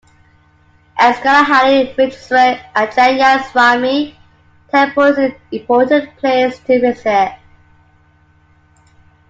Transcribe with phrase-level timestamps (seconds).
[0.97, 1.19] S.
[1.19, 4.17] Gollahalli Village Sri Anjaneya Swami
[4.71, 7.37] temple is an important place to visit.